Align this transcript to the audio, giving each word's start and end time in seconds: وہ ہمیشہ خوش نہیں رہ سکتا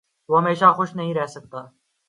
وہ 0.29 0.39
ہمیشہ 0.41 0.71
خوش 0.75 0.95
نہیں 0.95 1.13
رہ 1.13 1.25
سکتا 1.25 1.59